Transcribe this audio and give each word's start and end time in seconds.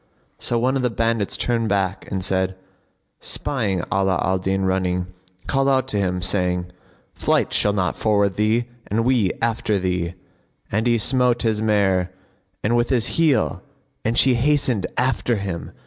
So 0.39 0.57
one 0.57 0.75
of 0.75 0.81
the 0.81 0.89
bandits 0.89 1.37
turned 1.37 1.69
back 1.69 2.07
and, 2.11 2.23
spying 3.19 3.83
Ala 3.93 4.19
al 4.23 4.39
Din 4.39 4.65
running, 4.65 5.13
called 5.45 5.69
out 5.69 5.87
to 5.89 5.97
him, 5.99 6.23
saying, 6.23 6.71
"Flight 7.13 7.53
shall 7.53 7.73
not 7.73 7.95
forward 7.95 8.35
thee 8.35 8.65
and 8.87 9.05
we 9.05 9.31
after 9.43 9.77
thee;" 9.77 10.15
and 10.71 10.87
he 10.87 10.97
smote 10.97 11.43
his 11.43 11.61
mare 11.61 12.09
with 12.67 12.89
his 12.89 13.09
heel 13.21 13.61
and 14.03 14.17
she 14.17 14.33
hastened 14.33 14.87
after 14.97 15.35
him. 15.35 15.71